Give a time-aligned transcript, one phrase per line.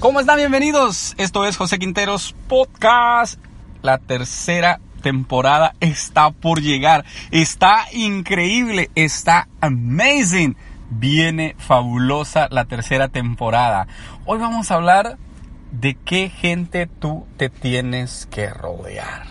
[0.00, 0.38] ¿Cómo están?
[0.38, 1.14] Bienvenidos.
[1.18, 3.38] Esto es José Quinteros Podcast.
[3.82, 7.04] La tercera temporada está por llegar.
[7.30, 8.90] Está increíble.
[8.96, 10.56] Está amazing.
[10.90, 13.86] Viene fabulosa la tercera temporada.
[14.24, 15.18] Hoy vamos a hablar
[15.72, 19.26] de qué gente tú te tienes que rodear.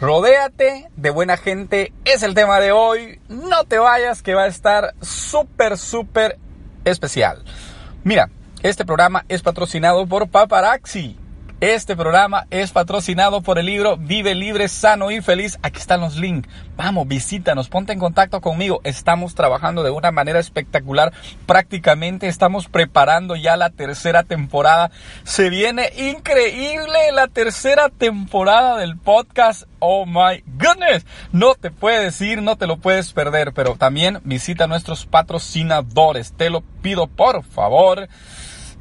[0.00, 3.20] Rodéate de buena gente es el tema de hoy.
[3.28, 6.38] No te vayas que va a estar súper, súper
[6.84, 7.42] especial.
[8.04, 8.28] Mira,
[8.62, 11.18] este programa es patrocinado por Paparazzi.
[11.66, 15.58] Este programa es patrocinado por el libro Vive libre, sano y feliz.
[15.62, 16.46] Aquí están los links.
[16.76, 18.82] Vamos, visítanos, ponte en contacto conmigo.
[18.84, 21.14] Estamos trabajando de una manera espectacular.
[21.46, 24.90] Prácticamente estamos preparando ya la tercera temporada.
[25.22, 29.62] Se viene increíble la tercera temporada del podcast.
[29.78, 31.06] Oh my goodness.
[31.32, 33.54] No te puedes ir, no te lo puedes perder.
[33.54, 36.34] Pero también visita nuestros patrocinadores.
[36.34, 38.06] Te lo pido por favor.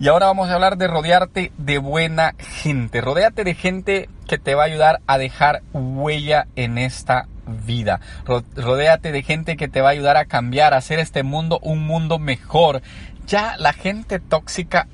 [0.04, 3.00] Y ahora vamos a hablar de rodearte de buena gente.
[3.00, 8.02] Rodéate de gente que te va a ayudar a dejar huella en esta vida.
[8.26, 11.58] Ro- Rodéate de gente que te va a ayudar a cambiar, a hacer este mundo
[11.64, 12.82] un mundo mejor.
[13.28, 14.90] Ya la gente tóxica,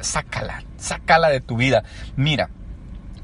[0.00, 1.84] sácala, sácala de tu vida.
[2.16, 2.48] Mira,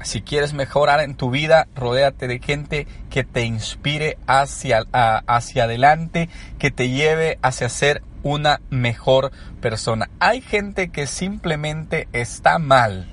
[0.03, 6.29] si quieres mejorar en tu vida, rodéate de gente que te inspire hacia, hacia adelante,
[6.59, 10.09] que te lleve hacia ser una mejor persona.
[10.19, 13.07] Hay gente que simplemente está mal.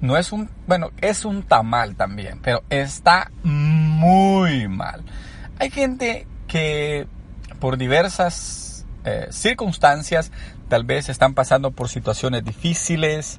[0.00, 5.04] No es un, bueno, es un tamal también, pero está muy mal.
[5.58, 7.06] Hay gente que
[7.58, 10.32] por diversas eh, circunstancias
[10.68, 13.38] tal vez están pasando por situaciones difíciles.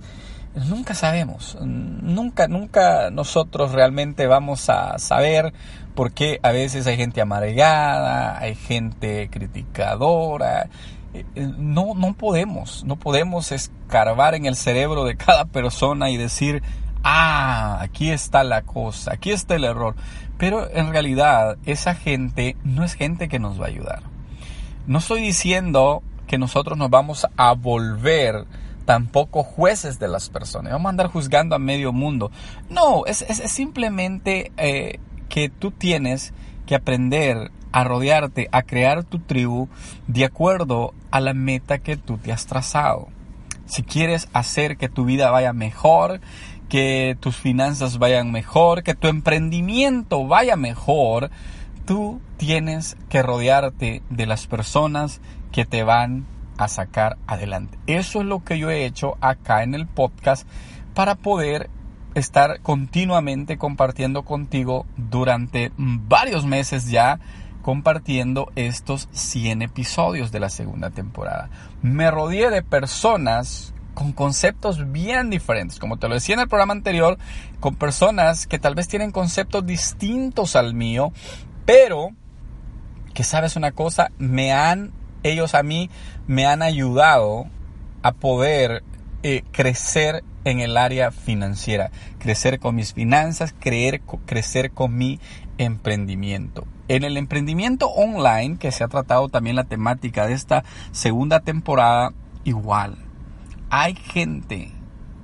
[0.53, 5.53] Nunca sabemos, nunca, nunca nosotros realmente vamos a saber
[5.95, 10.67] por qué a veces hay gente amargada, hay gente criticadora.
[11.13, 11.23] Eh,
[11.57, 16.61] No, no podemos, no podemos escarbar en el cerebro de cada persona y decir,
[17.01, 19.95] ah, aquí está la cosa, aquí está el error.
[20.38, 24.03] Pero en realidad esa gente no es gente que nos va a ayudar.
[24.85, 28.45] No estoy diciendo que nosotros nos vamos a volver
[28.91, 30.74] tampoco jueces de las personas.
[30.74, 32.29] Vamos a andar juzgando a medio mundo.
[32.69, 36.34] No, es, es- simplemente eh, que tú tienes
[36.66, 39.69] que aprender a rodearte, a crear tu tribu
[40.07, 43.07] de acuerdo a la meta que tú te has trazado.
[43.66, 46.19] Si quieres hacer que tu vida vaya mejor,
[46.68, 51.31] que tus finanzas vayan mejor, que tu emprendimiento vaya mejor,
[51.85, 55.22] tú tienes que rodearte de las personas
[55.53, 56.25] que te van
[56.61, 57.79] a sacar adelante.
[57.88, 60.47] Eso es lo que yo he hecho acá en el podcast
[60.94, 61.72] para poder
[62.13, 67.19] estar continuamente compartiendo contigo durante varios meses ya
[67.63, 71.49] compartiendo estos 100 episodios de la segunda temporada.
[71.81, 76.73] Me rodeé de personas con conceptos bien diferentes, como te lo decía en el programa
[76.73, 77.17] anterior,
[77.59, 81.11] con personas que tal vez tienen conceptos distintos al mío,
[81.66, 82.11] pero
[83.16, 84.91] que sabes una cosa, me han,
[85.24, 85.90] ellos a mí
[86.28, 87.48] me han ayudado
[88.04, 88.84] a poder
[89.24, 95.20] eh, crecer en el área financiera, crecer con mis finanzas, creer, crecer con mi
[95.58, 96.66] emprendimiento.
[96.88, 102.14] En el emprendimiento online, que se ha tratado también la temática de esta segunda temporada,
[102.44, 102.98] igual.
[103.70, 104.72] Hay gente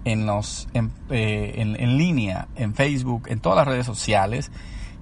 [0.05, 4.51] en, los, en, eh, en, en línea, en Facebook, en todas las redes sociales,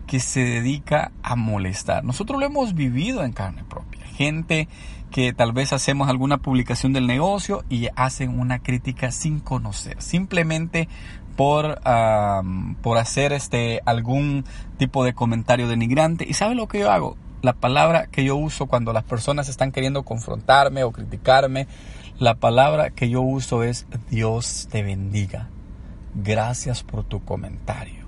[0.07, 2.03] que se dedica a molestar.
[2.03, 4.05] Nosotros lo hemos vivido en carne propia.
[4.05, 4.67] Gente
[5.11, 10.89] que tal vez hacemos alguna publicación del negocio y hacen una crítica sin conocer, simplemente
[11.35, 11.81] por,
[12.81, 14.45] por hacer este, algún
[14.77, 16.25] tipo de comentario denigrante.
[16.27, 17.17] ¿Y sabe lo que yo hago?
[17.41, 21.67] La palabra que yo uso cuando las personas están queriendo confrontarme o criticarme,
[22.17, 25.49] la palabra que yo uso es Dios te bendiga.
[26.15, 28.04] Gracias por tu comentario.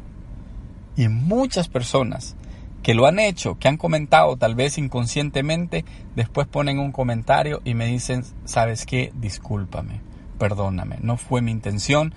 [0.97, 2.35] Y muchas personas
[2.81, 5.85] que lo han hecho, que han comentado tal vez inconscientemente,
[6.15, 9.11] después ponen un comentario y me dicen, ¿sabes qué?
[9.15, 10.01] Discúlpame,
[10.39, 12.13] perdóname, no fue mi intención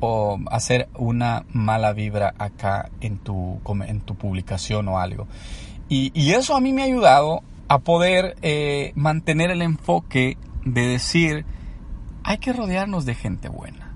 [0.00, 5.26] o hacer una mala vibra acá en tu, en tu publicación o algo.
[5.88, 11.44] Y, eso a mí me ha ayudado a poder eh, mantener el enfoque de decir,
[12.24, 13.94] hay que rodearnos de gente buena.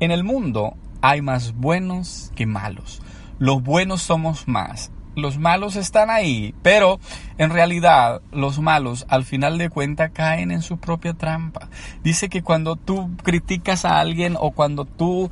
[0.00, 0.76] En el mundo
[1.06, 3.02] hay más buenos que malos.
[3.38, 6.98] Los buenos somos más los malos están ahí, pero
[7.38, 11.68] en realidad los malos al final de cuentas caen en su propia trampa.
[12.02, 15.30] Dice que cuando tú criticas a alguien o cuando tú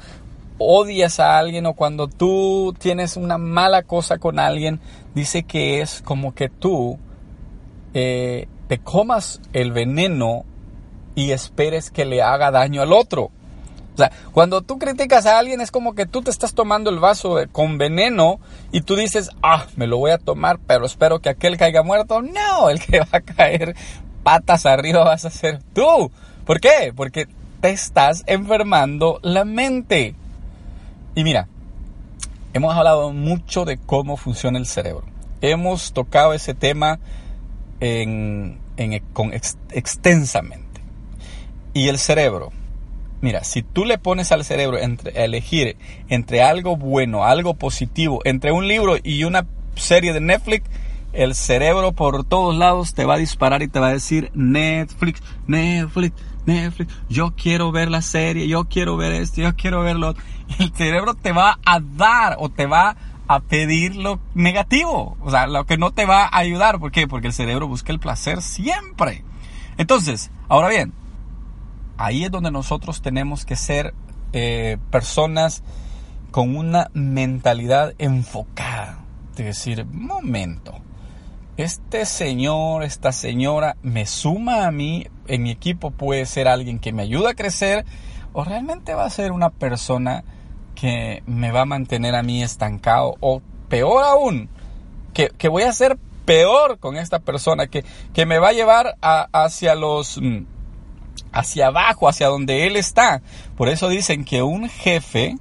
[0.59, 4.79] odias a alguien o cuando tú tienes una mala cosa con alguien,
[5.17, 6.99] dice que es como que tú
[7.93, 10.45] eh, te comas el veneno
[11.17, 13.33] y esperes que le haga daño al otro.
[13.99, 17.37] O cuando tú criticas a alguien es como que tú te estás tomando el vaso
[17.53, 18.41] con veneno
[18.71, 22.23] y tú dices, ah, me lo voy a tomar, pero espero que aquel caiga muerto.
[22.23, 23.75] No, el que va a caer
[24.23, 26.11] patas arriba vas a ser tú.
[26.45, 26.93] ¿Por qué?
[26.95, 27.27] Porque
[27.61, 30.15] te estás enfermando la mente.
[31.15, 31.49] Y mira,
[32.53, 35.05] hemos hablado mucho de cómo funciona el cerebro.
[35.41, 36.99] Hemos tocado ese tema
[39.71, 40.81] extensamente.
[41.75, 42.53] Y el cerebro,
[43.23, 45.79] mira, si tú le pones al cerebro a elegir
[46.09, 49.47] entre algo bueno, algo positivo, entre un libro y una
[49.77, 50.69] serie de Netflix,
[51.13, 55.23] el cerebro por todos lados te va a disparar y te va a decir Netflix,
[55.47, 56.15] Netflix,
[56.45, 60.15] Netflix, yo quiero ver la serie, yo quiero ver esto, yo quiero verlo.
[60.59, 62.97] El cerebro te va a dar o te va
[63.29, 66.81] a pedir lo negativo, o sea, lo que no te va a ayudar.
[66.81, 67.07] ¿Por qué?
[67.07, 69.25] Porque el cerebro busca el placer siempre.
[69.79, 70.93] Entonces, ahora bien,
[71.97, 73.95] ahí es donde nosotros tenemos que ser
[74.33, 75.63] eh, personas
[76.31, 78.99] con una mentalidad enfocada.
[79.37, 80.75] De decir, momento,
[81.57, 86.93] este señor, esta señora me suma a mí, en mi equipo puede ser alguien que
[86.93, 87.85] me ayuda a crecer
[88.33, 90.25] o realmente va a ser una persona
[90.75, 94.49] que me va a mantener a mí estancado o peor aún,
[95.15, 97.85] que, voy a ser peor con esta persona, que,
[98.15, 100.19] que me va a llevar hacia los...
[100.21, 100.52] Mm,
[101.33, 103.23] hacia abajo, hacia donde él está.
[103.57, 105.37] Por eso dicen que un jefe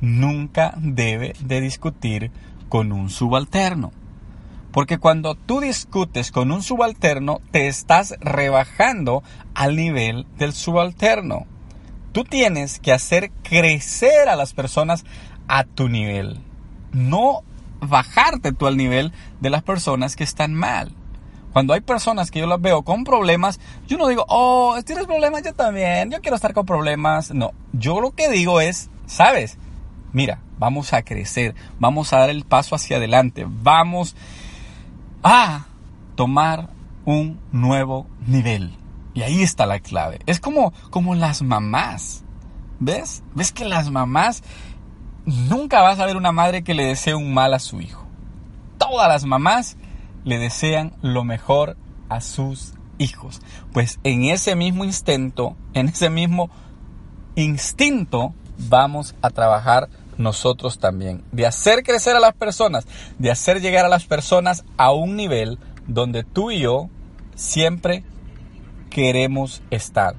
[0.00, 2.30] nunca debe de discutir
[2.68, 3.92] con un subalterno.
[4.72, 9.22] Porque cuando tú discutes con un subalterno, te estás rebajando
[9.54, 11.46] al nivel del subalterno.
[12.12, 15.04] Tú tienes que hacer crecer a las personas
[15.46, 16.40] a tu nivel.
[16.92, 17.42] No
[17.80, 20.92] bajarte tú al nivel de las personas que están mal.
[21.54, 25.44] Cuando hay personas que yo las veo con problemas, yo no digo, oh, tienes problemas,
[25.44, 27.32] yo también, yo quiero estar con problemas.
[27.32, 29.56] No, yo lo que digo es, sabes,
[30.12, 34.16] mira, vamos a crecer, vamos a dar el paso hacia adelante, vamos
[35.22, 35.66] a
[36.16, 36.70] tomar
[37.04, 38.76] un nuevo nivel.
[39.14, 40.18] Y ahí está la clave.
[40.26, 42.24] Es como, como las mamás.
[42.80, 43.22] ¿Ves?
[43.36, 44.42] ¿Ves que las mamás
[45.24, 48.04] nunca vas a ver una madre que le desee un mal a su hijo?
[48.76, 49.76] Todas las mamás
[50.24, 51.76] le desean lo mejor
[52.08, 53.40] a sus hijos.
[53.72, 56.50] Pues en ese mismo instinto, en ese mismo
[57.34, 62.86] instinto, vamos a trabajar nosotros también, de hacer crecer a las personas,
[63.18, 66.88] de hacer llegar a las personas a un nivel donde tú y yo
[67.34, 68.04] siempre
[68.90, 70.14] queremos estar,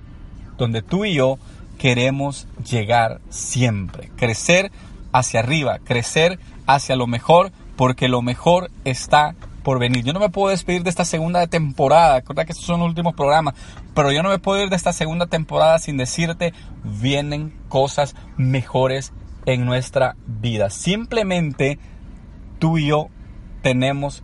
[0.58, 1.38] donde tú y yo
[1.78, 4.72] queremos llegar siempre, crecer
[5.14, 9.36] hacia arriba, crecer hacia lo mejor, porque lo mejor está
[9.66, 10.06] por venir.
[10.06, 13.16] Yo no me puedo despedir de esta segunda temporada, recuerda que estos son los últimos
[13.16, 13.56] programas,
[13.96, 16.54] pero yo no me puedo ir de esta segunda temporada sin decirte,
[16.84, 19.12] vienen cosas mejores
[19.48, 20.70] en nuestra vida.
[20.70, 21.80] Simplemente
[22.60, 23.10] tú y yo
[23.64, 24.24] tenemos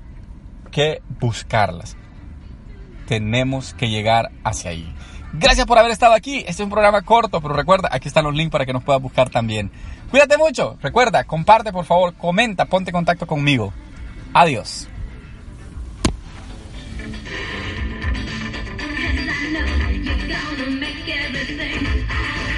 [0.70, 1.98] que buscarlas.
[3.08, 4.94] Tenemos que llegar hacia ahí.
[5.34, 6.38] Gracias por haber estado aquí.
[6.40, 9.02] Este es un programa corto, pero recuerda, aquí están los links para que nos puedas
[9.02, 9.72] buscar también.
[10.12, 10.78] Cuídate mucho.
[10.82, 13.74] Recuerda, comparte por favor, comenta, ponte en contacto conmigo.
[14.34, 14.88] Adiós.
[19.50, 22.06] know you're gonna make everything.
[22.10, 22.51] I